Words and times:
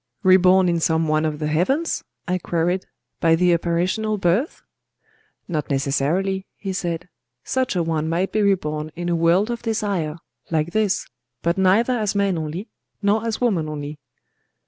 "Reborn 0.23 0.67
in 0.67 0.79
some 0.79 1.07
one 1.07 1.25
of 1.25 1.37
the 1.37 1.45
heavens?" 1.45 2.03
I 2.27 2.39
queried,—"by 2.39 3.35
the 3.35 3.53
Apparitional 3.53 4.17
Birth?" 4.17 4.63
"Not 5.47 5.69
necessarily," 5.69 6.47
he 6.55 6.73
said. 6.73 7.07
"Such 7.43 7.75
a 7.75 7.83
one 7.83 8.09
might 8.09 8.31
be 8.31 8.41
reborn 8.41 8.91
in 8.95 9.09
a 9.09 9.15
world 9.15 9.51
of 9.51 9.61
desire,—like 9.61 10.71
this,—but 10.71 11.55
neither 11.55 11.93
as 11.99 12.15
man 12.15 12.39
only, 12.39 12.67
nor 13.03 13.27
as 13.27 13.39
woman 13.39 13.69
only." 13.69 13.99